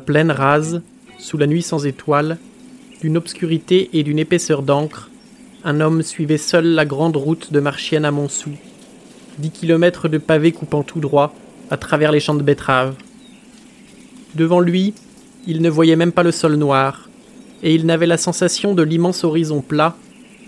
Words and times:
la 0.00 0.06
plaine 0.06 0.30
rase, 0.30 0.80
sous 1.18 1.36
la 1.36 1.46
nuit 1.46 1.60
sans 1.60 1.84
étoiles, 1.84 2.38
d'une 3.02 3.18
obscurité 3.18 3.90
et 3.92 4.02
d'une 4.02 4.18
épaisseur 4.18 4.62
d'encre, 4.62 5.10
un 5.62 5.82
homme 5.82 6.02
suivait 6.02 6.38
seul 6.38 6.64
la 6.64 6.86
grande 6.86 7.18
route 7.18 7.52
de 7.52 7.60
Marchienne 7.60 8.06
à 8.06 8.10
Montsou. 8.10 8.52
Dix 9.36 9.50
kilomètres 9.50 10.08
de 10.08 10.16
pavés 10.16 10.52
coupant 10.52 10.82
tout 10.82 11.00
droit 11.00 11.34
à 11.70 11.76
travers 11.76 12.12
les 12.12 12.20
champs 12.20 12.34
de 12.34 12.42
betteraves. 12.42 12.94
Devant 14.36 14.60
lui, 14.60 14.94
il 15.46 15.60
ne 15.60 15.68
voyait 15.68 15.96
même 15.96 16.12
pas 16.12 16.22
le 16.22 16.32
sol 16.32 16.54
noir, 16.54 17.10
et 17.62 17.74
il 17.74 17.84
n'avait 17.84 18.06
la 18.06 18.16
sensation 18.16 18.72
de 18.72 18.82
l'immense 18.82 19.22
horizon 19.22 19.60
plat 19.60 19.94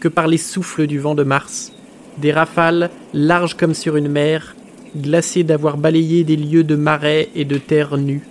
que 0.00 0.08
par 0.08 0.28
les 0.28 0.38
souffles 0.38 0.86
du 0.86 0.98
vent 0.98 1.14
de 1.14 1.24
mars, 1.24 1.72
des 2.16 2.32
rafales 2.32 2.88
larges 3.12 3.58
comme 3.58 3.74
sur 3.74 3.96
une 3.96 4.08
mer, 4.08 4.56
glacées 4.96 5.44
d'avoir 5.44 5.76
balayé 5.76 6.24
des 6.24 6.36
lieux 6.36 6.64
de 6.64 6.74
marais 6.74 7.28
et 7.34 7.44
de 7.44 7.58
terre 7.58 7.98
nue. 7.98 8.22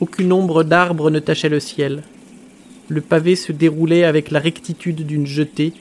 Aucune 0.00 0.32
ombre 0.32 0.62
d'arbre 0.62 1.10
ne 1.10 1.18
tachait 1.18 1.48
le 1.48 1.58
ciel. 1.58 2.04
Le 2.88 3.00
pavé 3.00 3.34
se 3.34 3.50
déroulait 3.50 4.04
avec 4.04 4.30
la 4.30 4.38
rectitude 4.38 5.04
d'une 5.04 5.26
jetée 5.26 5.72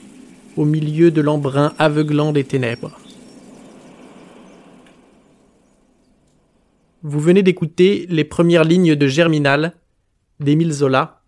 au 0.55 0.65
milieu 0.65 1.11
de 1.11 1.21
l'embrun 1.21 1.73
aveuglant 1.77 2.31
des 2.31 2.43
ténèbres. 2.43 2.99
Vous 7.03 7.19
venez 7.19 7.43
d'écouter 7.43 8.07
les 8.09 8.23
premières 8.23 8.63
lignes 8.63 8.95
de 8.95 9.07
Germinal 9.07 9.73
d'Émile 10.39 10.73
Zola. 10.73 11.21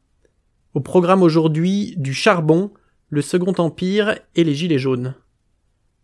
Au 0.73 0.79
programme 0.79 1.21
aujourd'hui 1.21 1.93
du 1.95 2.13
charbon, 2.13 2.71
le 3.09 3.21
Second 3.21 3.53
Empire 3.59 4.17
et 4.35 4.43
les 4.43 4.55
Gilets 4.55 4.79
jaunes. 4.79 5.13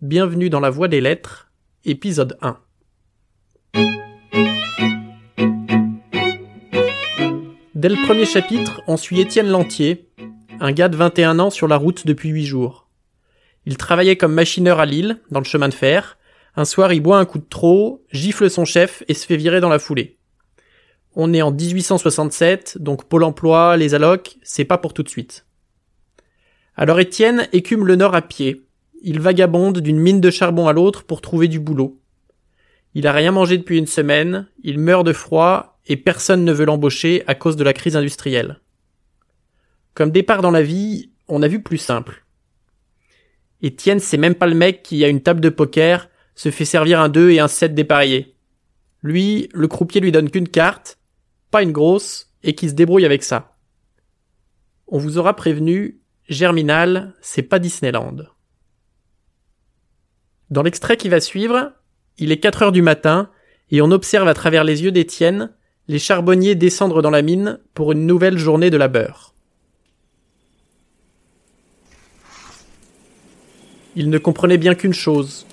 Bienvenue 0.02 0.52
dans 0.52 0.60
la 0.60 0.70
Voie 0.70 0.88
des 0.88 1.02
Lettres, 1.02 1.52
épisode 1.84 2.38
1. 2.42 2.60
Dès 7.86 7.94
le 7.94 8.04
premier 8.04 8.26
chapitre, 8.26 8.82
on 8.88 8.98
suit 8.98 9.22
Étienne 9.22 9.48
Lantier, 9.48 10.10
un 10.60 10.72
gars 10.72 10.90
de 10.90 10.98
21 10.98 11.38
ans 11.38 11.52
sur 11.52 11.68
la 11.68 11.78
route 11.78 12.08
depuis 12.08 12.30
8 12.30 12.44
jours. 12.44 12.90
Il 13.68 13.78
travaillait 13.78 14.16
comme 14.16 14.34
machineur 14.34 14.80
à 14.80 14.88
Lille, 14.88 15.22
dans 15.30 15.40
le 15.40 15.46
chemin 15.46 15.70
de 15.70 15.74
fer. 15.76 16.18
Un 16.56 16.66
soir, 16.66 16.94
il 16.94 17.02
boit 17.02 17.20
un 17.20 17.26
coup 17.26 17.38
de 17.38 17.46
trop, 17.48 18.04
gifle 18.12 18.50
son 18.50 18.66
chef 18.66 19.04
et 19.08 19.14
se 19.14 19.28
fait 19.28 19.38
virer 19.38 19.62
dans 19.62 19.70
la 19.70 19.78
foulée. 19.78 20.18
On 21.14 21.32
est 21.32 21.44
en 21.44 21.52
1867, 21.52 22.80
donc 22.80 23.04
Pôle 23.04 23.24
emploi, 23.24 23.78
les 23.78 23.94
allocs, 23.94 24.38
c'est 24.42 24.66
pas 24.66 24.80
pour 24.80 24.96
tout 24.96 25.04
de 25.04 25.10
suite. 25.10 25.46
Alors 26.76 27.00
Étienne 27.00 27.48
écume 27.54 27.86
le 27.86 27.98
nord 27.98 28.16
à 28.16 28.24
pied. 28.24 28.66
Il 29.04 29.20
vagabonde 29.20 29.78
d'une 29.78 30.00
mine 30.00 30.22
de 30.22 30.32
charbon 30.32 30.68
à 30.68 30.74
l'autre 30.74 31.04
pour 31.04 31.22
trouver 31.22 31.48
du 31.48 31.60
boulot. 31.60 32.02
Il 32.96 33.06
a 33.06 33.12
rien 33.12 33.32
mangé 33.32 33.60
depuis 33.60 33.78
une 33.78 33.86
semaine, 33.86 34.48
il 34.64 34.80
meurt 34.80 35.06
de 35.06 35.14
froid 35.14 35.75
et 35.88 35.98
personne 35.98 36.44
ne 36.44 36.54
veut 36.54 36.66
l'embaucher 36.66 37.24
à 37.28 37.36
cause 37.36 37.56
de 37.56 37.64
la 37.64 37.74
crise 37.74 37.96
industrielle. 37.96 38.60
Comme 39.94 40.12
départ 40.12 40.42
dans 40.42 40.52
la 40.52 40.64
vie, 40.64 41.12
on 41.28 41.42
a 41.42 41.48
vu 41.48 41.62
plus 41.62 41.78
simple. 41.78 42.26
Étienne, 43.62 44.00
c'est 44.00 44.18
même 44.18 44.36
pas 44.36 44.48
le 44.48 44.56
mec 44.56 44.84
qui, 44.84 45.04
à 45.04 45.08
une 45.08 45.22
table 45.22 45.42
de 45.42 45.50
poker, 45.50 46.10
se 46.36 46.52
fait 46.52 46.66
servir 46.66 47.00
un 47.00 47.10
2 47.10 47.32
et 47.32 47.40
un 47.40 47.48
7 47.48 47.74
dépareillés. 47.74 48.36
Lui, 49.02 49.50
le 49.54 49.68
croupier 49.68 50.02
lui 50.02 50.12
donne 50.12 50.30
qu'une 50.30 50.50
carte, 50.50 51.00
pas 51.52 51.64
une 51.64 51.72
grosse, 51.72 52.32
et 52.44 52.54
qui 52.54 52.70
se 52.70 52.74
débrouille 52.74 53.06
avec 53.06 53.24
ça. 53.24 53.58
On 54.88 55.00
vous 55.00 55.18
aura 55.18 55.36
prévenu, 55.36 56.00
Germinal, 56.30 57.14
c'est 57.22 57.44
pas 57.44 57.60
Disneyland. 57.60 58.18
Dans 60.52 60.62
l'extrait 60.62 60.98
qui 60.98 61.10
va 61.10 61.20
suivre, 61.20 61.74
il 62.18 62.32
est 62.32 62.40
4 62.40 62.64
heures 62.64 62.72
du 62.72 62.84
matin 62.84 63.32
et 63.72 63.82
on 63.82 63.92
observe 63.92 64.28
à 64.28 64.36
travers 64.36 64.64
les 64.64 64.84
yeux 64.84 64.92
d'Étienne 64.92 65.52
les 65.88 66.00
charbonniers 66.00 66.56
descendre 66.56 67.02
dans 67.02 67.12
la 67.12 67.22
mine 67.22 67.60
pour 67.74 67.92
une 67.92 68.08
nouvelle 68.08 68.38
journée 68.38 68.70
de 68.70 68.78
labeur. 68.78 69.34
Il 73.96 74.10
ne 74.10 74.18
comprenait 74.18 74.58
bien 74.58 74.76
qu'une 74.76 74.94
chose. 74.94 75.46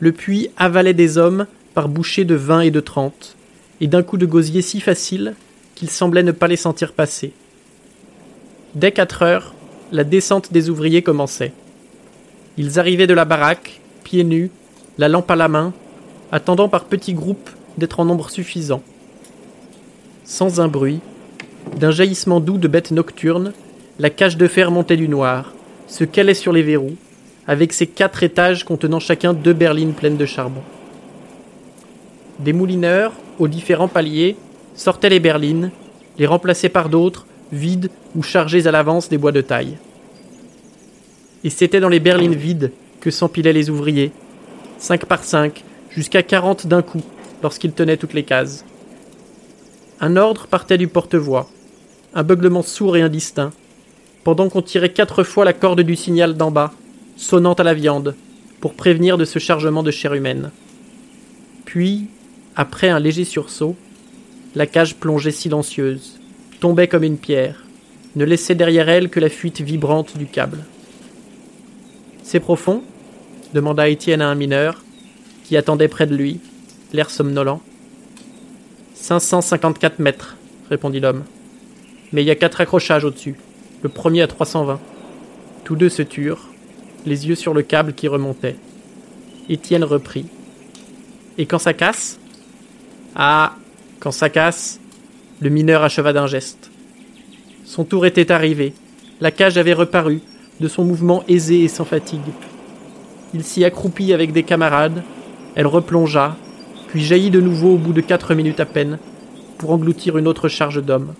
Le 0.00 0.12
puits 0.12 0.50
avalait 0.56 0.94
des 0.94 1.18
hommes 1.18 1.46
par 1.72 1.88
bouchées 1.88 2.24
de 2.24 2.34
vingt 2.34 2.62
et 2.62 2.70
de 2.70 2.80
trente, 2.80 3.36
et 3.80 3.86
d'un 3.86 4.02
coup 4.02 4.18
de 4.18 4.26
gosier 4.26 4.60
si 4.60 4.80
facile 4.80 5.34
qu'il 5.74 5.88
semblait 5.88 6.22
ne 6.22 6.32
pas 6.32 6.48
les 6.48 6.56
sentir 6.56 6.92
passer. 6.92 7.32
Dès 8.74 8.92
quatre 8.92 9.22
heures, 9.22 9.54
la 9.92 10.04
descente 10.04 10.52
des 10.52 10.68
ouvriers 10.68 11.02
commençait. 11.02 11.52
Ils 12.56 12.78
arrivaient 12.78 13.06
de 13.06 13.14
la 13.14 13.24
baraque, 13.24 13.80
pieds 14.04 14.24
nus, 14.24 14.50
la 14.98 15.08
lampe 15.08 15.30
à 15.30 15.36
la 15.36 15.48
main, 15.48 15.72
attendant 16.32 16.68
par 16.68 16.84
petits 16.84 17.14
groupes 17.14 17.50
d'être 17.78 18.00
en 18.00 18.04
nombre 18.04 18.30
suffisant. 18.30 18.82
Sans 20.24 20.60
un 20.60 20.68
bruit, 20.68 21.00
d'un 21.76 21.90
jaillissement 21.90 22.40
doux 22.40 22.58
de 22.58 22.68
bêtes 22.68 22.90
nocturnes, 22.90 23.52
la 23.98 24.10
cage 24.10 24.36
de 24.36 24.46
fer 24.46 24.70
montait 24.70 24.96
du 24.96 25.08
noir, 25.08 25.52
se 25.86 26.04
calait 26.04 26.34
sur 26.34 26.52
les 26.52 26.62
verrous, 26.62 26.96
avec 27.46 27.72
ses 27.72 27.86
quatre 27.86 28.22
étages 28.22 28.64
contenant 28.64 29.00
chacun 29.00 29.34
deux 29.34 29.52
berlines 29.52 29.92
pleines 29.92 30.16
de 30.16 30.26
charbon. 30.26 30.62
Des 32.38 32.52
moulineurs, 32.52 33.12
aux 33.38 33.48
différents 33.48 33.88
paliers, 33.88 34.36
sortaient 34.74 35.10
les 35.10 35.20
berlines, 35.20 35.70
les 36.18 36.26
remplaçaient 36.26 36.68
par 36.68 36.88
d'autres, 36.88 37.26
vides 37.52 37.90
ou 38.14 38.22
chargés 38.22 38.66
à 38.66 38.70
l'avance 38.70 39.08
des 39.08 39.18
bois 39.18 39.32
de 39.32 39.40
taille. 39.40 39.78
Et 41.44 41.50
c'était 41.50 41.80
dans 41.80 41.88
les 41.88 42.00
berlines 42.00 42.34
vides 42.34 42.72
que 43.00 43.10
s'empilaient 43.10 43.52
les 43.52 43.70
ouvriers, 43.70 44.12
cinq 44.78 45.06
par 45.06 45.24
cinq, 45.24 45.64
jusqu'à 45.90 46.22
quarante 46.22 46.66
d'un 46.66 46.82
coup, 46.82 47.02
lorsqu'ils 47.42 47.72
tenaient 47.72 47.96
toutes 47.96 48.14
les 48.14 48.22
cases. 48.22 48.64
Un 50.02 50.16
ordre 50.16 50.46
partait 50.46 50.78
du 50.78 50.88
porte-voix, 50.88 51.50
un 52.14 52.22
beuglement 52.22 52.62
sourd 52.62 52.96
et 52.96 53.02
indistinct, 53.02 53.52
pendant 54.24 54.48
qu'on 54.48 54.62
tirait 54.62 54.92
quatre 54.92 55.24
fois 55.24 55.44
la 55.44 55.52
corde 55.52 55.82
du 55.82 55.94
signal 55.94 56.34
d'en 56.34 56.50
bas, 56.50 56.72
sonnant 57.16 57.52
à 57.52 57.62
la 57.62 57.74
viande, 57.74 58.14
pour 58.60 58.72
prévenir 58.72 59.18
de 59.18 59.26
ce 59.26 59.38
chargement 59.38 59.82
de 59.82 59.90
chair 59.90 60.14
humaine. 60.14 60.52
Puis, 61.66 62.06
après 62.56 62.88
un 62.88 62.98
léger 62.98 63.24
sursaut, 63.24 63.76
la 64.54 64.66
cage 64.66 64.96
plongeait 64.96 65.30
silencieuse, 65.30 66.18
tombait 66.60 66.88
comme 66.88 67.04
une 67.04 67.18
pierre, 67.18 67.64
ne 68.16 68.24
laissait 68.24 68.54
derrière 68.54 68.88
elle 68.88 69.10
que 69.10 69.20
la 69.20 69.28
fuite 69.28 69.60
vibrante 69.60 70.16
du 70.16 70.26
câble. 70.26 70.64
C'est 72.22 72.40
profond? 72.40 72.82
demanda 73.52 73.88
Étienne 73.88 74.22
à 74.22 74.28
un 74.28 74.34
mineur, 74.34 74.82
qui 75.44 75.56
attendait 75.56 75.88
près 75.88 76.06
de 76.06 76.16
lui, 76.16 76.40
l'air 76.92 77.10
somnolent. 77.10 77.60
554 79.00 79.98
mètres, 79.98 80.36
répondit 80.68 81.00
l'homme. 81.00 81.24
Mais 82.12 82.22
il 82.22 82.26
y 82.26 82.30
a 82.30 82.34
quatre 82.34 82.60
accrochages 82.60 83.04
au-dessus, 83.04 83.34
le 83.82 83.88
premier 83.88 84.20
à 84.20 84.26
320. 84.26 84.78
Tous 85.64 85.74
deux 85.74 85.88
se 85.88 86.02
turent, 86.02 86.50
les 87.06 87.26
yeux 87.26 87.34
sur 87.34 87.54
le 87.54 87.62
câble 87.62 87.94
qui 87.94 88.08
remontait. 88.08 88.56
Étienne 89.48 89.84
reprit. 89.84 90.26
Et 91.38 91.46
quand 91.46 91.58
ça 91.58 91.72
casse? 91.72 92.20
Ah, 93.16 93.54
quand 94.00 94.12
ça 94.12 94.28
casse, 94.28 94.80
le 95.40 95.48
mineur 95.48 95.82
acheva 95.82 96.12
d'un 96.12 96.26
geste. 96.26 96.70
Son 97.64 97.84
tour 97.84 98.04
était 98.04 98.30
arrivé. 98.30 98.74
La 99.22 99.30
cage 99.30 99.56
avait 99.56 99.72
reparu, 99.72 100.20
de 100.60 100.68
son 100.68 100.84
mouvement 100.84 101.24
aisé 101.26 101.64
et 101.64 101.68
sans 101.68 101.86
fatigue. 101.86 102.20
Il 103.32 103.44
s'y 103.44 103.64
accroupit 103.64 104.12
avec 104.12 104.32
des 104.32 104.42
camarades. 104.42 105.02
Elle 105.54 105.66
replongea, 105.66 106.36
puis 106.90 107.04
jaillit 107.04 107.30
de 107.30 107.40
nouveau 107.40 107.74
au 107.74 107.78
bout 107.78 107.92
de 107.92 108.00
quatre 108.00 108.34
minutes 108.34 108.58
à 108.58 108.66
peine, 108.66 108.98
pour 109.58 109.70
engloutir 109.70 110.18
une 110.18 110.26
autre 110.26 110.48
charge 110.48 110.82
d'hommes. 110.82 111.14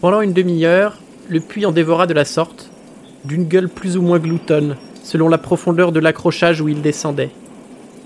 Pendant 0.00 0.22
une 0.22 0.32
demi-heure, 0.32 0.98
le 1.28 1.40
puits 1.40 1.66
en 1.66 1.72
dévora 1.72 2.06
de 2.06 2.14
la 2.14 2.24
sorte, 2.24 2.70
d'une 3.26 3.44
gueule 3.44 3.68
plus 3.68 3.98
ou 3.98 4.02
moins 4.02 4.18
gloutonne, 4.18 4.76
selon 5.02 5.28
la 5.28 5.36
profondeur 5.36 5.92
de 5.92 6.00
l'accrochage 6.00 6.62
où 6.62 6.68
il 6.68 6.80
descendait, 6.80 7.30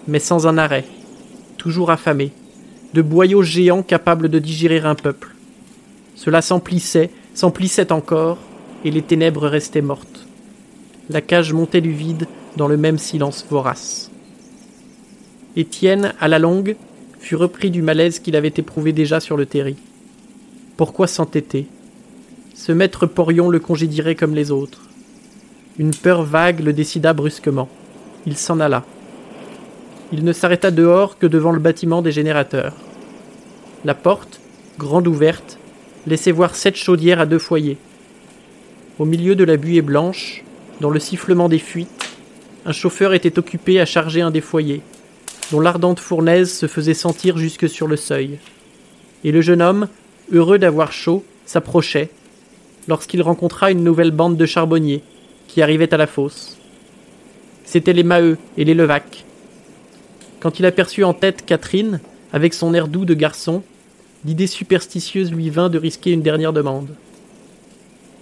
mais 0.09 0.19
sans 0.19 0.49
un 0.49 0.59
arrêt, 0.59 0.85
toujours 1.59 1.93
affamé, 1.93 2.33
de 2.93 3.03
boyaux 3.03 3.43
géants 3.43 3.83
capables 3.83 4.29
de 4.29 4.41
digérer 4.41 4.81
un 4.81 4.97
peuple. 4.97 5.37
Cela 6.17 6.43
s'emplissait, 6.43 7.11
s'emplissait 7.35 7.93
encore, 7.93 8.39
et 8.85 8.91
les 8.91 9.03
ténèbres 9.03 9.47
restaient 9.47 9.81
mortes. 9.81 10.27
La 11.09 11.21
cage 11.21 11.53
montait 11.53 11.81
du 11.81 11.93
vide 11.93 12.27
dans 12.57 12.67
le 12.67 12.77
même 12.77 12.99
silence 12.99 13.47
vorace. 13.49 14.11
Étienne, 15.59 16.13
à 16.21 16.29
la 16.29 16.39
longue, 16.39 16.77
fut 17.19 17.35
repris 17.35 17.71
du 17.71 17.81
malaise 17.81 18.19
qu'il 18.19 18.37
avait 18.37 18.53
éprouvé 18.55 18.93
déjà 18.93 19.21
sur 19.21 19.39
le 19.39 19.47
terri. 19.47 19.77
Pourquoi 20.77 21.07
s'entêter? 21.07 21.67
Ce 22.55 22.73
maître 22.73 23.07
porion 23.07 23.49
le 23.49 23.59
congédierait 23.59 24.17
comme 24.17 24.35
les 24.35 24.51
autres. 24.51 24.83
Une 25.79 25.95
peur 25.95 26.25
vague 26.25 26.61
le 26.61 26.75
décida 26.75 27.15
brusquement. 27.15 27.71
Il 28.27 28.37
s'en 28.37 28.61
alla. 28.61 28.85
Il 30.13 30.25
ne 30.25 30.33
s'arrêta 30.35 30.71
dehors 30.71 31.17
que 31.17 31.27
devant 31.27 31.53
le 31.53 31.59
bâtiment 31.59 32.03
des 32.03 32.13
générateurs. 32.13 32.75
La 33.87 33.95
porte, 33.95 34.41
grande 34.79 35.09
ouverte, 35.09 35.59
laissait 36.07 36.33
voir 36.33 36.55
sept 36.55 36.77
chaudières 36.77 37.21
à 37.21 37.27
deux 37.27 37.39
foyers. 37.39 37.79
Au 38.99 39.07
milieu 39.07 39.35
de 39.35 39.45
la 39.45 39.57
buée 39.57 39.81
blanche, 39.81 40.45
dans 40.83 40.91
le 40.91 41.01
sifflement 41.01 41.49
des 41.49 41.59
fuites, 41.59 41.89
un 42.67 42.73
chauffeur 42.73 43.15
était 43.15 43.39
occupé 43.39 43.81
à 43.81 43.87
charger 43.87 44.21
un 44.21 44.31
des 44.31 44.43
foyers, 44.43 44.83
dont 45.51 45.61
l'ardente 45.61 46.01
fournaise 46.01 46.53
se 46.53 46.67
faisait 46.67 46.95
sentir 46.95 47.39
jusque 47.39 47.69
sur 47.69 47.87
le 47.87 47.97
seuil. 47.97 48.39
et 49.25 49.33
le 49.33 49.41
jeune 49.41 49.63
homme, 49.63 49.89
heureux 50.31 50.59
d'avoir 50.59 50.93
chaud, 50.93 51.25
s'approchait, 51.47 52.11
lorsqu'il 52.87 53.23
rencontra 53.23 53.71
une 53.71 53.83
nouvelle 53.83 54.13
bande 54.13 54.37
de 54.37 54.47
charbonniers 54.47 55.03
qui 55.49 55.63
arrivaient 55.63 55.93
à 55.93 55.97
la 55.97 56.07
fosse. 56.07 56.59
C'étaient 57.65 57.93
les 57.93 58.05
Maheu 58.05 58.39
et 58.57 58.65
les 58.65 58.75
Levaque. 58.75 59.25
Quand 60.39 60.61
il 60.61 60.67
aperçut 60.67 61.03
en 61.03 61.15
tête 61.15 61.45
Catherine, 61.45 62.01
avec 62.33 62.55
son 62.55 62.75
air 62.75 62.87
doux 62.87 63.05
de 63.05 63.15
garçon, 63.15 63.63
l'idée 64.25 64.47
superstitieuse 64.47 65.33
lui 65.33 65.51
vint 65.51 65.71
de 65.71 65.79
risquer 65.79 66.13
une 66.13 66.23
dernière 66.23 66.53
demande. 66.53 66.91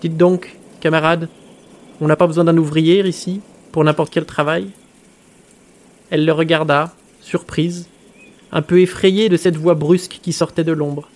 Dites 0.00 0.16
donc, 0.16 0.56
camarade, 0.80 1.28
on 2.00 2.06
n'a 2.06 2.16
pas 2.16 2.26
besoin 2.26 2.44
d'un 2.44 2.56
ouvrier 2.56 3.06
ici, 3.06 3.40
pour 3.72 3.84
n'importe 3.84 4.12
quel 4.12 4.24
travail? 4.24 4.68
Elle 6.10 6.24
le 6.24 6.32
regarda, 6.32 6.94
surprise, 7.24 7.88
un 8.52 8.62
peu 8.62 8.80
effrayée 8.80 9.28
de 9.28 9.36
cette 9.36 9.56
voix 9.56 9.74
brusque 9.74 10.20
qui 10.22 10.32
sortait 10.32 10.64
de 10.64 10.72
l'ombre. 10.72 11.08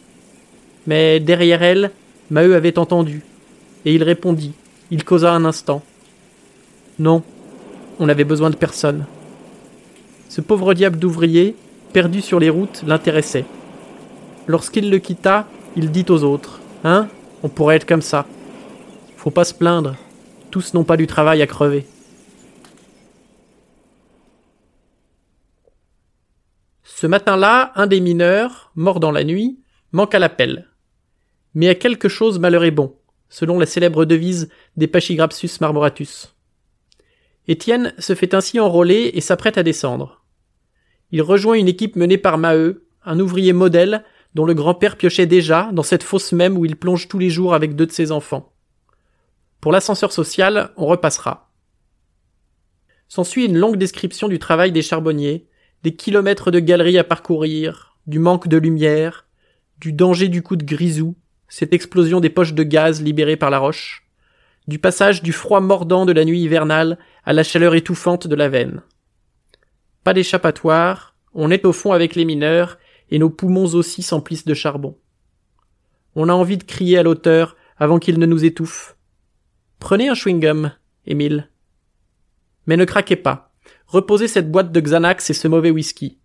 Mais 0.86 1.20
derrière 1.20 1.62
elle, 1.62 1.90
Maheu 2.30 2.54
avait 2.54 2.78
entendu, 2.78 3.22
et 3.84 3.94
il 3.94 4.02
répondit, 4.02 4.52
il 4.90 5.04
causa 5.04 5.32
un 5.32 5.44
instant. 5.44 5.82
Non, 6.98 7.22
on 7.98 8.06
n'avait 8.06 8.24
besoin 8.24 8.50
de 8.50 8.56
personne. 8.56 9.04
Ce 10.28 10.40
pauvre 10.40 10.74
diable 10.74 10.98
d'ouvrier, 10.98 11.54
perdu 11.92 12.20
sur 12.20 12.40
les 12.40 12.50
routes, 12.50 12.82
l'intéressait. 12.86 13.44
Lorsqu'il 14.46 14.90
le 14.90 14.98
quitta, 14.98 15.46
il 15.76 15.90
dit 15.90 16.06
aux 16.08 16.24
autres 16.24 16.60
Hein 16.84 17.08
On 17.42 17.48
pourrait 17.48 17.76
être 17.76 17.86
comme 17.86 18.02
ça. 18.02 18.26
Faut 19.16 19.30
pas 19.30 19.44
se 19.44 19.54
plaindre. 19.54 19.96
Tous 20.50 20.74
n'ont 20.74 20.84
pas 20.84 20.96
du 20.96 21.06
travail 21.06 21.42
à 21.42 21.46
crever. 21.46 21.86
Ce 27.00 27.06
matin-là, 27.06 27.70
un 27.76 27.86
des 27.86 28.00
mineurs, 28.00 28.72
mort 28.74 28.98
dans 28.98 29.12
la 29.12 29.22
nuit, 29.22 29.60
manque 29.92 30.16
à 30.16 30.18
l'appel. 30.18 30.66
Mais 31.54 31.68
à 31.68 31.76
quelque 31.76 32.08
chose 32.08 32.40
malheur 32.40 32.64
est 32.64 32.72
bon, 32.72 32.96
selon 33.28 33.60
la 33.60 33.66
célèbre 33.66 34.04
devise 34.04 34.48
des 34.76 34.88
Pachygrapsus 34.88 35.60
marmoratus. 35.60 36.34
Étienne 37.46 37.94
se 38.00 38.16
fait 38.16 38.34
ainsi 38.34 38.58
enrôler 38.58 39.12
et 39.14 39.20
s'apprête 39.20 39.58
à 39.58 39.62
descendre. 39.62 40.24
Il 41.12 41.22
rejoint 41.22 41.54
une 41.54 41.68
équipe 41.68 41.94
menée 41.94 42.18
par 42.18 42.36
Maheu, 42.36 42.88
un 43.04 43.20
ouvrier 43.20 43.52
modèle 43.52 44.02
dont 44.34 44.44
le 44.44 44.54
grand-père 44.54 44.96
piochait 44.96 45.26
déjà 45.26 45.70
dans 45.72 45.84
cette 45.84 46.02
fosse 46.02 46.32
même 46.32 46.58
où 46.58 46.64
il 46.64 46.74
plonge 46.74 47.06
tous 47.06 47.20
les 47.20 47.30
jours 47.30 47.54
avec 47.54 47.76
deux 47.76 47.86
de 47.86 47.92
ses 47.92 48.10
enfants. 48.10 48.52
Pour 49.60 49.70
l'ascenseur 49.70 50.10
social, 50.10 50.72
on 50.76 50.86
repassera. 50.86 51.52
S'ensuit 53.06 53.46
une 53.46 53.56
longue 53.56 53.76
description 53.76 54.26
du 54.26 54.40
travail 54.40 54.72
des 54.72 54.82
charbonniers, 54.82 55.46
des 55.82 55.94
kilomètres 55.94 56.50
de 56.50 56.60
galeries 56.60 56.98
à 56.98 57.04
parcourir, 57.04 57.96
du 58.06 58.18
manque 58.18 58.48
de 58.48 58.56
lumière, 58.56 59.26
du 59.78 59.92
danger 59.92 60.28
du 60.28 60.42
coup 60.42 60.56
de 60.56 60.64
grisou, 60.64 61.16
cette 61.48 61.72
explosion 61.72 62.20
des 62.20 62.30
poches 62.30 62.54
de 62.54 62.62
gaz 62.62 63.02
libérées 63.02 63.36
par 63.36 63.50
la 63.50 63.58
roche, 63.58 64.06
du 64.66 64.78
passage 64.78 65.22
du 65.22 65.32
froid 65.32 65.60
mordant 65.60 66.04
de 66.04 66.12
la 66.12 66.24
nuit 66.24 66.40
hivernale 66.40 66.98
à 67.24 67.32
la 67.32 67.42
chaleur 67.42 67.74
étouffante 67.74 68.26
de 68.26 68.34
la 68.34 68.48
veine. 68.48 68.82
Pas 70.04 70.14
d'échappatoire, 70.14 71.14
on 71.32 71.50
est 71.50 71.64
au 71.64 71.72
fond 71.72 71.92
avec 71.92 72.14
les 72.14 72.24
mineurs, 72.24 72.78
et 73.10 73.18
nos 73.18 73.30
poumons 73.30 73.74
aussi 73.74 74.02
s'emplissent 74.02 74.44
de 74.44 74.54
charbon. 74.54 74.98
On 76.14 76.28
a 76.28 76.32
envie 76.32 76.58
de 76.58 76.64
crier 76.64 76.98
à 76.98 77.02
l'auteur 77.02 77.56
avant 77.78 77.98
qu'il 77.98 78.18
ne 78.18 78.26
nous 78.26 78.44
étouffe. 78.44 78.96
Prenez 79.78 80.08
un 80.08 80.14
chewing-gum, 80.14 80.72
Émile. 81.06 81.48
Mais 82.66 82.76
ne 82.76 82.84
craquez 82.84 83.16
pas. 83.16 83.47
Reposez 83.88 84.28
cette 84.28 84.50
boîte 84.50 84.70
de 84.70 84.80
Xanax 84.80 85.30
et 85.30 85.34
ce 85.34 85.48
mauvais 85.48 85.70
whisky. 85.70 86.18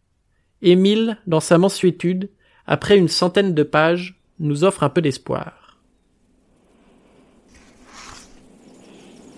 Émile, 0.62 1.18
dans 1.28 1.40
sa 1.40 1.58
mansuétude, 1.58 2.30
après 2.68 2.98
une 2.98 3.08
centaine 3.08 3.54
de 3.54 3.64
pages, 3.64 4.20
nous 4.40 4.66
offre 4.66 4.84
un 4.84 4.90
peu 4.90 5.02
d'espoir. 5.02 5.80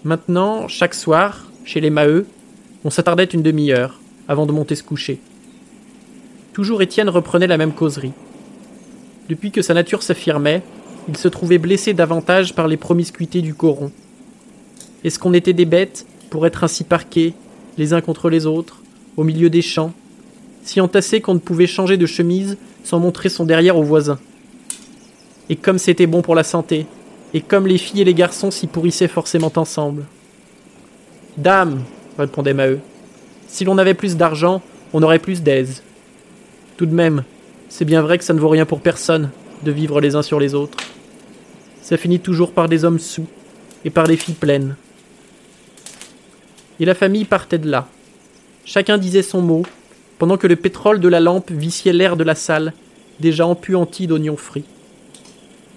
Maintenant, 0.04 0.68
chaque 0.68 0.96
soir, 0.96 1.52
chez 1.66 1.82
les 1.82 1.92
Maheu, 1.92 2.26
on 2.84 2.90
s'attardait 2.90 3.26
une 3.26 3.44
demi-heure 3.44 4.00
avant 4.28 4.48
de 4.48 4.52
monter 4.52 4.76
se 4.76 4.84
coucher. 4.84 5.20
Toujours 6.54 6.82
Étienne 6.82 7.10
reprenait 7.10 7.48
la 7.48 7.58
même 7.58 7.74
causerie. 7.74 8.14
Depuis 9.30 9.52
que 9.52 9.62
sa 9.62 9.76
nature 9.76 10.02
s'affirmait, 10.02 10.64
il 11.08 11.18
se 11.18 11.28
trouvait 11.28 11.60
blessé 11.60 11.94
davantage 11.94 12.56
par 12.56 12.68
les 12.68 12.78
promiscuités 12.78 13.44
du 13.44 13.54
coron. 13.54 13.92
Est-ce 15.04 15.20
qu'on 15.20 15.34
était 15.34 15.54
des 15.54 15.66
bêtes 15.66 16.08
pour 16.32 16.48
être 16.48 16.64
ainsi 16.64 16.84
parqués, 16.84 17.36
les 17.78 17.94
uns 17.94 18.02
contre 18.02 18.30
les 18.30 18.46
autres, 18.46 18.82
au 19.18 19.24
milieu 19.24 19.50
des 19.50 19.62
champs, 19.62 19.94
si 20.64 20.82
entassés 20.82 21.22
qu'on 21.22 21.36
ne 21.36 21.40
pouvait 21.40 21.68
changer 21.68 21.98
de 21.98 22.06
chemise 22.06 22.58
sans 22.84 23.00
montrer 23.00 23.30
son 23.30 23.46
derrière 23.46 23.78
aux 23.78 23.84
voisins 23.84 24.20
Et 25.50 25.56
comme 25.56 25.78
c'était 25.78 26.08
bon 26.08 26.22
pour 26.22 26.36
la 26.36 26.44
santé, 26.44 26.86
et 27.34 27.42
comme 27.42 27.68
les 27.68 27.78
filles 27.78 28.02
et 28.02 28.06
les 28.06 28.14
garçons 28.14 28.52
s'y 28.52 28.68
pourrissaient 28.68 29.08
forcément 29.08 29.52
ensemble. 29.56 30.06
Dame, 31.38 31.84
répondait 32.18 32.54
Maheu, 32.54 32.80
si 33.48 33.66
l'on 33.66 33.78
avait 33.78 33.94
plus 33.94 34.16
d'argent, 34.16 34.62
on 34.94 35.04
aurait 35.04 35.20
plus 35.20 35.44
d'aise. 35.44 35.84
Tout 36.78 36.86
de 36.86 36.94
même, 36.94 37.24
c'est 37.70 37.86
bien 37.86 38.02
vrai 38.02 38.18
que 38.18 38.24
ça 38.24 38.34
ne 38.34 38.40
vaut 38.40 38.50
rien 38.50 38.66
pour 38.66 38.80
personne 38.80 39.32
de 39.64 39.72
vivre 39.72 40.00
les 40.00 40.16
uns 40.16 40.22
sur 40.22 40.40
les 40.40 40.56
autres. 40.56 40.78
Ça 41.82 41.98
finit 41.98 42.20
toujours 42.20 42.52
par 42.52 42.70
des 42.70 42.86
hommes 42.86 43.00
sous 43.00 43.28
et 43.84 43.90
par 43.90 44.08
des 44.08 44.18
filles 44.18 44.36
pleines. 44.36 44.76
Et 46.80 46.86
la 46.86 46.96
famille 46.96 47.26
partait 47.26 47.58
de 47.58 47.70
là. 47.70 47.88
Chacun 48.66 48.98
disait 48.98 49.22
son 49.22 49.42
mot, 49.42 49.64
pendant 50.18 50.38
que 50.38 50.48
le 50.48 50.56
pétrole 50.56 51.00
de 51.00 51.08
la 51.08 51.20
lampe 51.20 51.52
viciait 51.52 51.94
l'air 51.94 52.18
de 52.18 52.24
la 52.24 52.36
salle, 52.36 52.74
déjà 53.20 53.46
empuanti 53.46 54.08
d'oignons 54.08 54.38
frits. 54.38 54.66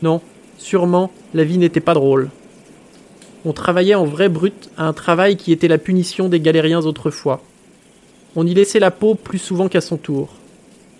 Non, 0.02 0.20
sûrement, 0.56 1.10
la 1.34 1.44
vie 1.44 1.58
n'était 1.58 1.80
pas 1.80 1.94
drôle. 1.94 2.30
On 3.44 3.52
travaillait 3.52 3.94
en 3.94 4.04
vrai 4.04 4.28
brut 4.28 4.70
à 4.76 4.86
un 4.86 4.92
travail 4.92 5.36
qui 5.36 5.52
était 5.52 5.68
la 5.68 5.78
punition 5.78 6.28
des 6.28 6.40
galériens 6.40 6.84
autrefois. 6.84 7.42
On 8.36 8.46
y 8.46 8.54
laissait 8.54 8.80
la 8.80 8.90
peau 8.90 9.14
plus 9.14 9.38
souvent 9.38 9.68
qu'à 9.68 9.80
son 9.80 9.96
tour. 9.96 10.28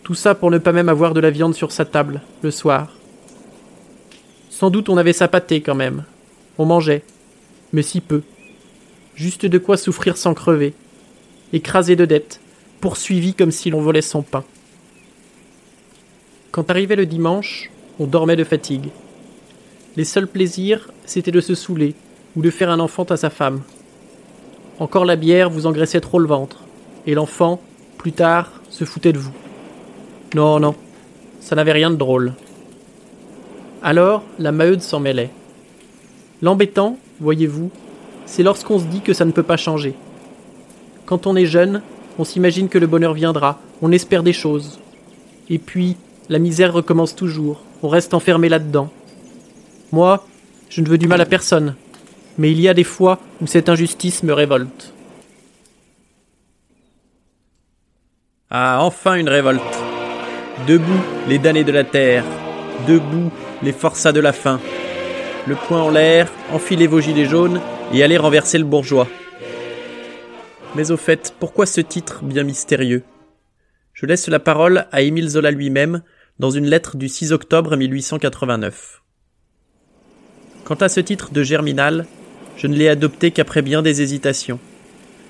Tout 0.02 0.14
ça 0.14 0.34
pour 0.34 0.50
ne 0.50 0.58
pas 0.58 0.72
même 0.72 0.88
avoir 0.88 1.14
de 1.14 1.20
la 1.20 1.30
viande 1.30 1.54
sur 1.54 1.72
sa 1.72 1.84
table, 1.84 2.22
le 2.42 2.50
soir. 2.50 2.96
Sans 4.50 4.70
doute 4.70 4.88
on 4.88 4.96
avait 4.96 5.12
sa 5.12 5.28
pâtée 5.28 5.60
quand 5.60 5.74
même. 5.74 6.04
On 6.56 6.64
mangeait. 6.64 7.02
Mais 7.72 7.82
si 7.82 8.00
peu. 8.00 8.22
Juste 9.18 9.46
de 9.46 9.58
quoi 9.58 9.76
souffrir 9.76 10.16
sans 10.16 10.32
crever. 10.32 10.74
Écrasé 11.52 11.96
de 11.96 12.04
dettes, 12.04 12.38
poursuivi 12.80 13.34
comme 13.34 13.50
si 13.50 13.68
l'on 13.68 13.80
volait 13.80 14.00
son 14.00 14.22
pain. 14.22 14.44
Quand 16.52 16.70
arrivait 16.70 16.94
le 16.94 17.04
dimanche, 17.04 17.68
on 17.98 18.06
dormait 18.06 18.36
de 18.36 18.44
fatigue. 18.44 18.90
Les 19.96 20.04
seuls 20.04 20.28
plaisirs, 20.28 20.92
c'était 21.04 21.32
de 21.32 21.40
se 21.40 21.56
saouler, 21.56 21.96
ou 22.36 22.42
de 22.42 22.50
faire 22.50 22.70
un 22.70 22.78
enfant 22.78 23.02
à 23.02 23.16
sa 23.16 23.28
femme. 23.28 23.62
Encore 24.78 25.04
la 25.04 25.16
bière 25.16 25.50
vous 25.50 25.66
engraissait 25.66 26.00
trop 26.00 26.20
le 26.20 26.28
ventre, 26.28 26.62
et 27.04 27.14
l'enfant, 27.14 27.60
plus 27.96 28.12
tard, 28.12 28.52
se 28.70 28.84
foutait 28.84 29.12
de 29.12 29.18
vous. 29.18 29.34
Non, 30.36 30.60
non, 30.60 30.76
ça 31.40 31.56
n'avait 31.56 31.72
rien 31.72 31.90
de 31.90 31.96
drôle. 31.96 32.34
Alors, 33.82 34.22
la 34.38 34.52
Maheude 34.52 34.82
s'en 34.82 35.00
mêlait. 35.00 35.30
L'embêtant, 36.40 36.98
voyez-vous, 37.18 37.72
c'est 38.28 38.42
lorsqu'on 38.42 38.78
se 38.78 38.84
dit 38.84 39.00
que 39.00 39.14
ça 39.14 39.24
ne 39.24 39.32
peut 39.32 39.42
pas 39.42 39.56
changer. 39.56 39.94
Quand 41.06 41.26
on 41.26 41.34
est 41.34 41.46
jeune, 41.46 41.82
on 42.18 42.24
s'imagine 42.24 42.68
que 42.68 42.78
le 42.78 42.86
bonheur 42.86 43.14
viendra, 43.14 43.58
on 43.80 43.90
espère 43.90 44.22
des 44.22 44.34
choses. 44.34 44.78
Et 45.48 45.58
puis, 45.58 45.96
la 46.28 46.38
misère 46.38 46.74
recommence 46.74 47.16
toujours, 47.16 47.62
on 47.82 47.88
reste 47.88 48.12
enfermé 48.12 48.50
là-dedans. 48.50 48.90
Moi, 49.92 50.26
je 50.68 50.82
ne 50.82 50.88
veux 50.88 50.98
du 50.98 51.08
mal 51.08 51.22
à 51.22 51.26
personne, 51.26 51.74
mais 52.36 52.50
il 52.50 52.60
y 52.60 52.68
a 52.68 52.74
des 52.74 52.84
fois 52.84 53.18
où 53.40 53.46
cette 53.46 53.70
injustice 53.70 54.22
me 54.22 54.34
révolte. 54.34 54.92
Ah, 58.50 58.78
enfin 58.82 59.14
une 59.14 59.28
révolte. 59.28 59.62
Debout, 60.66 61.00
les 61.28 61.38
damnés 61.38 61.64
de 61.64 61.72
la 61.72 61.84
terre. 61.84 62.24
Debout, 62.86 63.30
les 63.62 63.72
forçats 63.72 64.12
de 64.12 64.20
la 64.20 64.32
faim. 64.34 64.60
Le 65.46 65.54
poing 65.54 65.82
en 65.82 65.90
l'air, 65.90 66.30
enfilez 66.52 66.86
vos 66.86 67.00
gilets 67.00 67.24
jaunes 67.24 67.60
et 67.92 68.02
allez 68.02 68.16
renverser 68.16 68.58
le 68.58 68.64
bourgeois. 68.64 69.08
Mais 70.74 70.90
au 70.90 70.96
fait, 70.96 71.34
pourquoi 71.38 71.66
ce 71.66 71.80
titre 71.80 72.22
bien 72.22 72.44
mystérieux? 72.44 73.02
Je 73.94 74.06
laisse 74.06 74.28
la 74.28 74.38
parole 74.38 74.86
à 74.92 75.02
Émile 75.02 75.28
Zola 75.28 75.50
lui-même 75.50 76.02
dans 76.38 76.50
une 76.50 76.66
lettre 76.66 76.96
du 76.96 77.08
6 77.08 77.32
octobre 77.32 77.76
1889. 77.76 79.02
Quant 80.64 80.74
à 80.74 80.88
ce 80.88 81.00
titre 81.00 81.32
de 81.32 81.42
Germinal, 81.42 82.06
je 82.56 82.66
ne 82.66 82.76
l'ai 82.76 82.88
adopté 82.88 83.30
qu'après 83.30 83.62
bien 83.62 83.82
des 83.82 84.02
hésitations. 84.02 84.60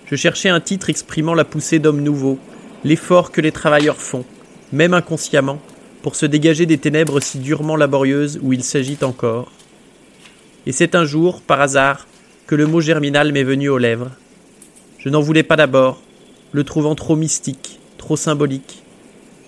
Je 0.07 0.17
cherchais 0.17 0.49
un 0.49 0.61
titre 0.61 0.91
exprimant 0.91 1.35
la 1.35 1.45
poussée 1.45 1.79
d'hommes 1.79 2.03
nouveaux, 2.03 2.39
l'effort 2.85 3.31
que 3.31 3.41
les 3.41 3.53
travailleurs 3.53 4.01
font, 4.01 4.25
même 4.73 4.95
inconsciemment, 4.95 5.61
pour 6.03 6.17
se 6.17 6.27
dégager 6.27 6.67
des 6.67 6.79
ténèbres 6.79 7.21
si 7.21 7.39
durement 7.39 7.77
laborieuses 7.77 8.41
où 8.43 8.53
il 8.53 8.65
s'agit 8.65 8.99
encore. 9.03 9.53
Et 10.67 10.73
c'est 10.73 10.95
un 10.95 11.05
jour, 11.05 11.41
par 11.41 11.61
hasard, 11.61 12.07
que 12.49 12.55
le 12.55 12.67
mot 12.67 12.81
germinal 12.81 13.31
m'est 13.31 13.45
venu 13.45 13.69
aux 13.69 13.77
lèvres. 13.77 14.11
Je 14.99 15.11
n'en 15.11 15.21
voulais 15.21 15.43
pas 15.43 15.57
d'abord, 15.57 16.01
le 16.53 16.65
trouvant 16.65 16.95
trop 16.95 17.15
mystique, 17.15 17.79
trop 17.99 18.17
symbolique, 18.17 18.83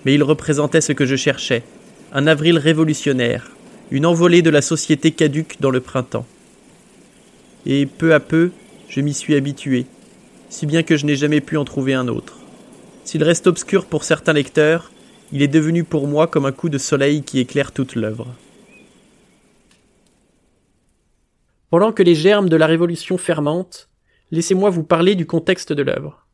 mais 0.05 0.13
il 0.13 0.23
représentait 0.23 0.83
ce 0.83 0.93
que 0.93 1.07
je 1.07 1.17
cherchais, 1.17 1.63
un 2.13 2.27
avril 2.27 2.59
révolutionnaire, 2.59 3.53
une 3.91 4.05
envolée 4.05 4.43
de 4.43 4.51
la 4.51 4.61
société 4.61 5.13
caduque 5.13 5.57
dans 5.61 5.71
le 5.71 5.81
printemps. 5.81 6.27
Et 7.65 7.87
peu 7.87 8.13
à 8.13 8.21
peu, 8.21 8.51
je 8.91 9.01
m'y 9.01 9.15
suis 9.15 9.35
habitué, 9.35 9.87
si 10.51 10.67
bien 10.67 10.83
que 10.83 10.99
je 10.99 11.07
n'ai 11.07 11.17
jamais 11.17 11.41
pu 11.41 11.57
en 11.57 11.65
trouver 11.65 11.95
un 11.95 12.07
autre. 12.07 12.37
S'il 13.05 13.25
reste 13.25 13.47
obscur 13.47 13.87
pour 13.87 14.05
certains 14.05 14.35
lecteurs, 14.35 14.93
il 15.33 15.41
est 15.41 15.49
devenu 15.49 15.85
pour 15.85 16.07
moi 16.07 16.27
comme 16.27 16.45
un 16.45 16.53
coup 16.53 16.69
de 16.69 16.77
soleil 16.77 17.23
qui 17.23 17.39
éclaire 17.39 17.73
toute 17.73 17.95
l'œuvre. 17.95 18.27
Pendant 21.71 21.93
que 21.93 22.03
les 22.03 22.17
germes 22.17 22.49
de 22.49 22.57
la 22.57 22.67
révolution 22.67 23.17
fermentent, 23.17 23.89
laissez-moi 24.33 24.71
vous 24.71 24.83
parler 24.83 25.15
du 25.15 25.25
contexte 25.25 25.73
de 25.73 25.83
l'œuvre. 25.83 26.27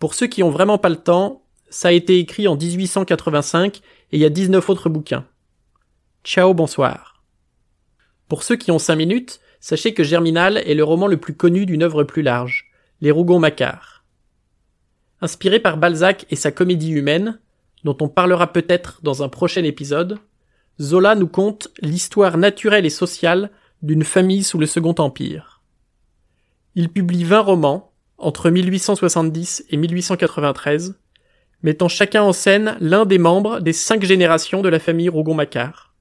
Pour 0.00 0.14
ceux 0.14 0.26
qui 0.26 0.42
ont 0.42 0.50
vraiment 0.50 0.76
pas 0.76 0.88
le 0.88 0.96
temps, 0.96 1.44
ça 1.70 1.88
a 1.88 1.92
été 1.92 2.18
écrit 2.18 2.48
en 2.48 2.56
1885 2.56 3.76
et 3.76 3.80
il 4.12 4.20
y 4.20 4.24
a 4.24 4.30
19 4.30 4.68
autres 4.68 4.88
bouquins. 4.88 5.24
Ciao, 6.24 6.52
bonsoir. 6.52 7.22
Pour 8.28 8.42
ceux 8.42 8.56
qui 8.56 8.72
ont 8.72 8.80
5 8.80 8.96
minutes, 8.96 9.40
sachez 9.60 9.94
que 9.94 10.02
Germinal 10.02 10.58
est 10.58 10.74
le 10.74 10.82
roman 10.82 11.06
le 11.06 11.16
plus 11.16 11.34
connu 11.34 11.64
d'une 11.64 11.84
œuvre 11.84 12.02
plus 12.02 12.22
large, 12.22 12.68
Les 13.00 13.12
Rougon-Macquart. 13.12 14.04
Inspiré 15.20 15.60
par 15.60 15.76
Balzac 15.76 16.26
et 16.30 16.36
sa 16.36 16.50
comédie 16.50 16.90
humaine, 16.90 17.38
dont 17.84 17.96
on 18.00 18.08
parlera 18.08 18.52
peut-être 18.52 18.98
dans 19.04 19.22
un 19.22 19.28
prochain 19.28 19.62
épisode, 19.62 20.18
Zola 20.80 21.14
nous 21.14 21.28
conte 21.28 21.68
l'histoire 21.80 22.36
naturelle 22.36 22.84
et 22.84 22.90
sociale 22.90 23.50
d'une 23.82 24.04
famille 24.04 24.42
sous 24.42 24.58
le 24.58 24.66
Second 24.66 24.94
Empire. 24.98 25.62
Il 26.74 26.90
publie 26.90 27.24
20 27.24 27.40
romans, 27.40 27.92
entre 28.18 28.50
1870 28.50 29.64
et 29.70 29.76
1893, 29.76 30.98
mettant 31.62 31.88
chacun 31.88 32.22
en 32.22 32.32
scène 32.32 32.76
l'un 32.80 33.06
des 33.06 33.18
membres 33.18 33.60
des 33.60 33.72
cinq 33.72 34.04
générations 34.04 34.62
de 34.62 34.68
la 34.68 34.78
famille 34.78 35.08
Rougon-Macquart. 35.08 35.94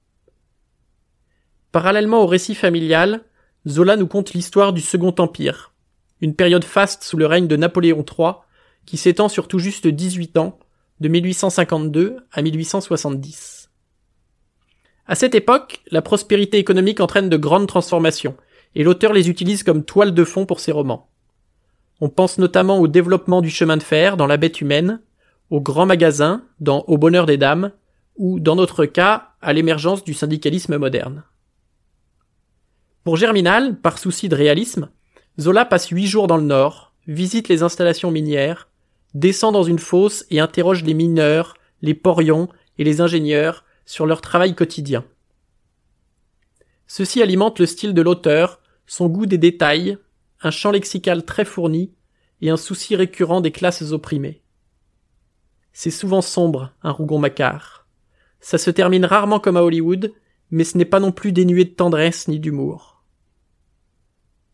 Parallèlement 1.71 2.23
au 2.23 2.27
récit 2.27 2.55
familial, 2.55 3.23
Zola 3.67 3.97
nous 3.97 4.07
conte 4.07 4.33
l'histoire 4.33 4.73
du 4.73 4.81
Second 4.81 5.15
Empire, 5.17 5.73
une 6.21 6.35
période 6.35 6.63
faste 6.63 7.03
sous 7.03 7.17
le 7.17 7.25
règne 7.25 7.47
de 7.47 7.55
Napoléon 7.55 8.05
III, 8.05 8.33
qui 8.85 8.97
s'étend 8.97 9.27
sur 9.27 9.47
tout 9.47 9.59
juste 9.59 9.87
18 9.87 10.37
ans, 10.37 10.59
de 10.99 11.09
1852 11.09 12.17
à 12.31 12.41
1870. 12.41 13.64
À 15.07 15.15
cette 15.15 15.35
époque, 15.35 15.81
la 15.91 16.01
prospérité 16.01 16.57
économique 16.57 16.99
entraîne 16.99 17.29
de 17.29 17.37
grandes 17.37 17.67
transformations, 17.67 18.35
et 18.73 18.83
l'auteur 18.83 19.13
les 19.13 19.29
utilise 19.29 19.63
comme 19.63 19.83
toile 19.83 20.13
de 20.13 20.23
fond 20.23 20.45
pour 20.45 20.59
ses 20.59 20.71
romans. 20.71 21.09
On 22.01 22.09
pense 22.09 22.37
notamment 22.37 22.79
au 22.79 22.87
développement 22.87 23.41
du 23.41 23.49
chemin 23.49 23.77
de 23.77 23.83
fer 23.83 24.17
dans 24.17 24.27
La 24.27 24.37
bête 24.37 24.61
humaine, 24.61 25.01
au 25.51 25.61
grand 25.61 25.85
magasin 25.85 26.43
dans 26.59 26.83
Au 26.87 26.97
bonheur 26.97 27.25
des 27.25 27.37
dames, 27.37 27.71
ou, 28.17 28.39
dans 28.39 28.55
notre 28.55 28.85
cas, 28.85 29.29
à 29.41 29.53
l'émergence 29.53 30.03
du 30.03 30.13
syndicalisme 30.13 30.77
moderne. 30.77 31.23
Pour 33.03 33.17
Germinal, 33.17 33.79
par 33.79 33.99
souci 33.99 34.29
de 34.29 34.35
réalisme, 34.35 34.89
Zola 35.39 35.65
passe 35.65 35.89
huit 35.89 36.07
jours 36.07 36.27
dans 36.27 36.37
le 36.37 36.43
nord, 36.43 36.93
visite 37.07 37.49
les 37.49 37.61
installations 37.61 38.09
minières, 38.09 38.69
descend 39.13 39.53
dans 39.53 39.63
une 39.63 39.79
fosse 39.79 40.25
et 40.31 40.39
interroge 40.39 40.83
les 40.83 40.93
mineurs, 40.93 41.55
les 41.81 41.93
porions 41.93 42.49
et 42.79 42.83
les 42.83 43.01
ingénieurs 43.01 43.64
sur 43.85 44.05
leur 44.05 44.21
travail 44.21 44.55
quotidien. 44.55 45.05
Ceci 46.87 47.21
alimente 47.21 47.59
le 47.59 47.65
style 47.65 47.93
de 47.93 48.01
l'auteur, 48.01 48.59
son 48.85 49.07
goût 49.07 49.25
des 49.25 49.37
détails, 49.37 49.97
un 50.41 50.51
champ 50.51 50.71
lexical 50.71 51.25
très 51.25 51.45
fourni 51.45 51.93
et 52.41 52.49
un 52.49 52.57
souci 52.57 52.95
récurrent 52.95 53.41
des 53.41 53.51
classes 53.51 53.91
opprimées. 53.91 54.41
C'est 55.73 55.91
souvent 55.91 56.21
sombre, 56.21 56.71
un 56.83 56.91
Rougon-Macquart. 56.91 57.87
Ça 58.39 58.57
se 58.57 58.69
termine 58.69 59.05
rarement 59.05 59.39
comme 59.39 59.57
à 59.57 59.63
Hollywood, 59.63 60.13
mais 60.51 60.63
ce 60.63 60.77
n'est 60.77 60.85
pas 60.85 60.99
non 60.99 61.11
plus 61.11 61.31
dénué 61.31 61.65
de 61.65 61.71
tendresse 61.71 62.27
ni 62.27 62.39
d'humour. 62.39 63.03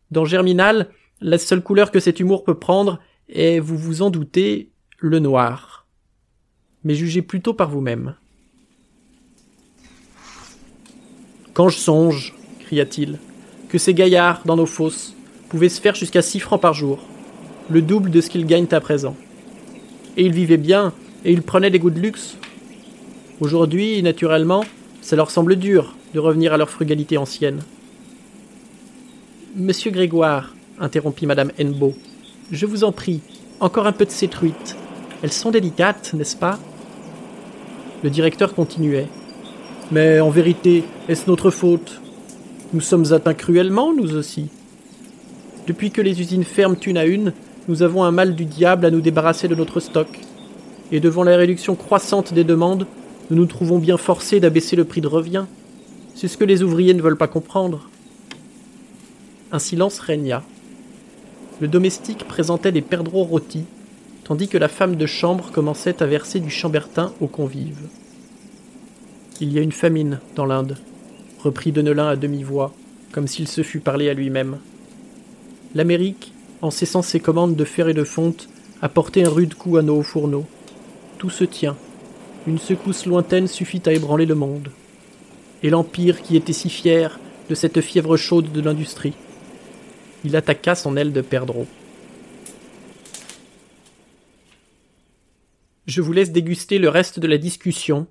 Dans 0.10 0.26
Germinal, 0.26 0.90
la 1.20 1.38
seule 1.38 1.62
couleur 1.62 1.92
que 1.92 2.00
cet 2.00 2.20
humour 2.20 2.44
peut 2.44 2.58
prendre 2.58 3.00
est, 3.30 3.60
vous 3.60 3.78
vous 3.78 4.02
en 4.02 4.10
doutez, 4.10 4.72
le 4.98 5.20
noir. 5.20 5.88
Mais 6.84 6.96
jugez 6.96 7.22
plutôt 7.22 7.54
par 7.54 7.70
vous-même. 7.70 8.16
Quand 11.62 11.70
je 11.70 11.78
songe, 11.78 12.34
cria-t-il, 12.62 13.20
que 13.70 13.78
ces 13.78 13.94
gaillards, 13.94 14.42
dans 14.46 14.56
nos 14.56 14.66
fosses, 14.66 15.14
pouvaient 15.48 15.70
se 15.70 15.80
faire 15.80 15.94
jusqu'à 15.94 16.24
six 16.24 16.40
francs 16.40 16.60
par 16.60 16.74
jour, 16.74 16.98
le 17.70 17.84
double 17.84 18.10
de 18.10 18.20
ce 18.20 18.32
qu'ils 18.32 18.48
gagnent 18.48 18.66
à 18.72 18.80
présent. 18.80 19.16
Et 20.18 20.26
ils 20.26 20.34
vivaient 20.34 20.58
bien, 20.58 20.92
et 21.24 21.32
ils 21.32 21.44
prenaient 21.44 21.70
des 21.70 21.78
goûts 21.78 21.92
de 21.92 22.00
luxe. 22.00 22.36
Aujourd'hui, 23.42 24.02
naturellement, 24.02 24.66
ça 25.04 25.16
leur 25.16 25.30
semble 25.30 25.56
dur 25.56 25.96
de 26.16 26.20
revenir 26.20 26.52
à 26.52 26.58
leur 26.58 26.72
frugalité 26.72 27.16
ancienne. 27.20 27.60
Monsieur 29.56 29.92
Grégoire, 29.92 30.56
interrompit 30.80 31.28
madame 31.28 31.52
Hennebeau, 31.60 31.94
je 32.52 32.66
vous 32.66 32.84
en 32.84 32.92
prie, 32.92 33.22
encore 33.60 33.86
un 33.86 33.92
peu 33.92 34.06
de 34.06 34.10
ces 34.10 34.30
truites. 34.30 34.76
Elles 35.22 35.32
sont 35.32 35.52
délicates, 35.52 36.16
n'est-ce 36.16 36.38
pas? 36.38 36.58
Le 38.04 38.10
directeur 38.10 38.56
continuait. 38.56 39.10
Mais 39.92 40.22
en 40.22 40.30
vérité, 40.30 40.86
est-ce 41.10 41.30
notre 41.30 41.52
faute? 41.52 42.00
Nous 42.72 42.80
sommes 42.80 43.12
atteints 43.12 43.34
cruellement, 43.34 43.94
nous 43.94 44.16
aussi. 44.16 44.48
Depuis 45.68 45.92
que 45.92 46.02
les 46.02 46.22
usines 46.22 46.46
ferment 46.46 46.78
une 46.86 46.98
à 46.98 47.04
une, 47.04 47.34
nous 47.68 47.84
avons 47.84 48.06
un 48.06 48.12
mal 48.12 48.34
du 48.34 48.46
diable 48.46 48.86
à 48.86 48.92
nous 48.92 49.02
débarrasser 49.02 49.50
de 49.50 49.56
notre 49.56 49.82
stock. 49.82 50.08
Et 50.94 51.02
devant 51.02 51.24
la 51.24 51.36
réduction 51.36 51.76
croissante 51.76 52.34
des 52.34 52.46
demandes, 52.46 52.88
nous 53.30 53.36
nous 53.36 53.46
trouvons 53.48 53.80
bien 53.80 53.98
forcés 53.98 54.40
d'abaisser 54.40 54.78
le 54.78 54.86
prix 54.86 55.02
de 55.02 55.08
revient. 55.08 55.44
C'est 56.16 56.30
ce 56.30 56.38
que 56.38 56.46
les 56.46 56.64
ouvriers 56.64 56.94
ne 56.94 57.02
veulent 57.02 57.18
pas 57.18 57.28
comprendre. 57.28 57.90
Un 59.52 59.60
silence 59.60 60.00
régna. 60.00 60.42
Le 61.60 61.68
domestique 61.68 62.26
présentait 62.30 62.72
des 62.72 62.82
perdreaux 62.82 63.24
rôtis, 63.24 63.66
tandis 64.24 64.48
que 64.48 64.58
la 64.58 64.70
femme 64.70 64.96
de 64.96 65.06
chambre 65.06 65.52
commençait 65.52 66.02
à 66.02 66.06
verser 66.06 66.40
du 66.40 66.50
chambertin 66.50 67.12
aux 67.20 67.28
convives. 67.28 67.90
Il 69.40 69.54
y 69.54 69.60
a 69.60 69.62
une 69.62 69.72
famine 69.72 70.20
dans 70.36 70.46
l'Inde, 70.46 70.78
reprit 71.40 71.72
Denelin 71.72 72.08
à 72.08 72.16
demi-voix, 72.16 72.74
comme 73.12 73.28
s'il 73.28 73.48
se 73.48 73.64
fût 73.64 73.80
parlé 73.80 74.10
à 74.10 74.14
lui-même. 74.14 74.58
L'Amérique, 75.74 76.34
en 76.62 76.70
cessant 76.70 77.02
ses 77.02 77.20
commandes 77.20 77.56
de 77.56 77.66
fer 77.66 77.88
et 77.88 77.94
de 77.94 78.04
fonte, 78.04 78.50
a 78.82 78.90
porté 78.90 79.24
un 79.24 79.30
rude 79.30 79.56
coup 79.56 79.78
à 79.78 79.82
nos 79.82 80.04
fourneaux. 80.04 80.46
Tout 81.18 81.30
se 81.30 81.44
tient. 81.44 81.78
Une 82.48 82.60
secousse 82.60 83.06
lointaine 83.06 83.48
suffit 83.48 83.82
à 83.86 83.94
ébranler 83.94 84.26
le 84.26 84.36
monde. 84.36 84.70
Et 85.64 85.70
l'Empire 85.70 86.22
qui 86.22 86.36
était 86.36 86.54
si 86.54 86.70
fier 86.70 87.20
de 87.50 87.56
cette 87.56 87.82
fièvre 87.82 88.18
chaude 88.18 88.52
de 88.52 88.62
l'industrie. 88.62 89.14
Il 90.24 90.36
attaqua 90.36 90.76
son 90.76 90.98
aile 90.98 91.14
de 91.14 91.22
perdreau. 91.22 91.68
Je 95.88 96.02
vous 96.02 96.14
laisse 96.14 96.32
déguster 96.32 96.80
le 96.80 96.90
reste 96.90 97.20
de 97.20 97.28
la 97.28 97.38
discussion. 97.38 98.08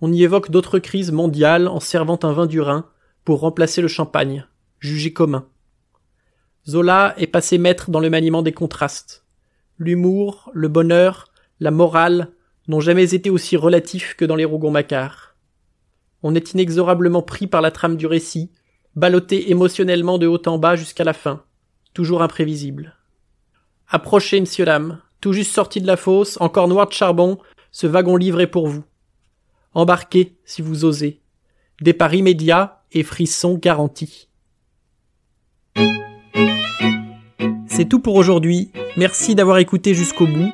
On 0.00 0.12
y 0.12 0.22
évoque 0.22 0.50
d'autres 0.50 0.78
crises 0.78 1.12
mondiales 1.12 1.68
en 1.68 1.80
servant 1.80 2.18
un 2.22 2.32
vin 2.32 2.46
du 2.46 2.60
Rhin 2.60 2.86
pour 3.24 3.40
remplacer 3.40 3.80
le 3.80 3.88
champagne, 3.88 4.46
jugé 4.80 5.12
commun. 5.12 5.46
Zola 6.68 7.14
est 7.18 7.26
passé 7.26 7.58
maître 7.58 7.90
dans 7.90 8.00
le 8.00 8.10
maniement 8.10 8.42
des 8.42 8.52
contrastes. 8.52 9.24
L'humour, 9.78 10.50
le 10.54 10.68
bonheur, 10.68 11.28
la 11.60 11.70
morale 11.70 12.30
n'ont 12.68 12.80
jamais 12.80 13.14
été 13.14 13.30
aussi 13.30 13.56
relatifs 13.56 14.14
que 14.16 14.24
dans 14.24 14.36
les 14.36 14.44
Rougon-Macquart. 14.44 15.34
On 16.22 16.34
est 16.34 16.52
inexorablement 16.52 17.22
pris 17.22 17.46
par 17.46 17.60
la 17.60 17.70
trame 17.70 17.96
du 17.96 18.06
récit, 18.06 18.50
ballotté 18.96 19.50
émotionnellement 19.50 20.18
de 20.18 20.26
haut 20.26 20.40
en 20.46 20.58
bas 20.58 20.76
jusqu'à 20.76 21.04
la 21.04 21.12
fin, 21.12 21.44
toujours 21.92 22.22
imprévisible. 22.22 22.94
Approchez, 23.88 24.40
monsieur 24.40 24.64
dame, 24.64 25.00
tout 25.20 25.32
juste 25.32 25.52
sorti 25.52 25.80
de 25.80 25.86
la 25.86 25.96
fosse, 25.96 26.40
encore 26.40 26.68
noir 26.68 26.88
de 26.88 26.92
charbon, 26.92 27.38
ce 27.72 27.86
wagon 27.86 28.16
livré 28.16 28.46
pour 28.46 28.68
vous. 28.68 28.84
Embarquez, 29.74 30.36
si 30.44 30.62
vous 30.62 30.84
osez. 30.84 31.20
Départ 31.80 32.14
immédiat 32.14 32.84
et 32.92 33.02
frisson 33.02 33.58
garanti. 33.60 34.28
C'est 37.66 37.88
tout 37.88 37.98
pour 37.98 38.14
aujourd'hui. 38.14 38.70
Merci 38.96 39.34
d'avoir 39.34 39.58
écouté 39.58 39.94
jusqu'au 39.94 40.28
bout. 40.28 40.52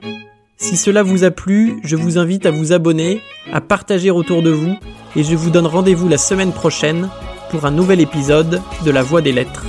Si 0.57 0.79
cela 0.79 1.03
vous 1.03 1.25
a 1.25 1.31
plu, 1.31 1.79
je 1.85 1.97
vous 1.97 2.17
invite 2.17 2.47
à 2.47 2.51
vous 2.51 2.73
abonner, 2.73 3.21
à 3.53 3.61
partager 3.61 4.11
autour 4.11 4.43
de 4.43 4.51
vous, 4.51 4.75
et 5.17 5.23
je 5.23 5.35
vous 5.35 5.51
donne 5.51 5.67
rendez-vous 5.67 6.09
la 6.09 6.19
semaine 6.19 6.53
prochaine 6.53 7.11
pour 7.51 7.67
un 7.67 7.71
nouvel 7.71 8.01
épisode 8.01 8.63
de 8.85 8.91
La 8.91 9.03
Voix 9.03 9.21
des 9.21 9.33
Lettres. 9.33 9.67